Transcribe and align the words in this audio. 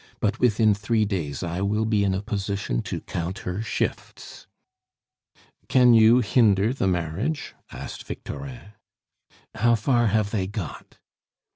"But 0.19 0.39
within 0.39 0.73
three 0.73 1.05
days 1.05 1.43
I 1.43 1.61
will 1.61 1.85
be 1.85 2.03
in 2.03 2.15
a 2.15 2.23
position 2.23 2.81
to 2.89 3.01
count 3.01 3.37
her 3.45 3.61
shifts." 3.61 4.47
"Can 5.69 5.93
you 5.93 6.21
hinder 6.21 6.73
the 6.73 6.87
marriage?" 6.87 7.53
asked 7.71 8.05
Victorin. 8.07 8.71
"How 9.53 9.75
far 9.75 10.07
have 10.07 10.31
they 10.31 10.47
got?" 10.47 10.97